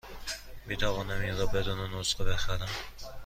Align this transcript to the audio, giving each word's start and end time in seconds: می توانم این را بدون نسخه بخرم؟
می 0.65 0.77
توانم 0.77 1.21
این 1.21 1.37
را 1.37 1.45
بدون 1.45 1.93
نسخه 1.99 2.23
بخرم؟ 2.23 2.69